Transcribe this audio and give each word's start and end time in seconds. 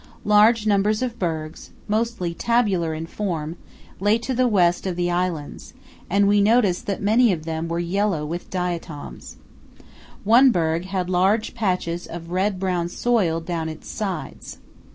Large 0.25 0.65
numbers 0.65 1.03
of 1.03 1.19
bergs, 1.19 1.69
mostly 1.87 2.33
tabular 2.33 2.95
in 2.95 3.05
form, 3.05 3.55
lay 3.99 4.17
to 4.17 4.33
the 4.33 4.47
west 4.47 4.87
of 4.87 4.95
the 4.95 5.11
islands, 5.11 5.75
and 6.09 6.27
we 6.27 6.41
noticed 6.41 6.87
that 6.87 7.03
many 7.03 7.31
of 7.31 7.45
them 7.45 7.67
were 7.67 7.77
yellow 7.77 8.25
with 8.25 8.49
diatoms. 8.49 9.35
One 10.23 10.49
berg 10.49 10.85
had 10.85 11.07
large 11.07 11.53
patches 11.53 12.07
of 12.07 12.31
red 12.31 12.59
brown 12.59 12.89
soil 12.89 13.39
down 13.41 13.69
its 13.69 13.87
sides. 13.89 14.57